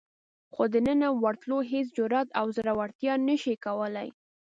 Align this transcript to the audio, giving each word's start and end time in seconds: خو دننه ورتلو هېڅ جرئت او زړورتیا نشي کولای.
خو 0.53 0.63
دننه 0.73 1.07
ورتلو 1.23 1.57
هېڅ 1.71 1.87
جرئت 1.97 2.27
او 2.39 2.45
زړورتیا 2.57 3.13
نشي 3.27 3.55
کولای. 3.65 4.09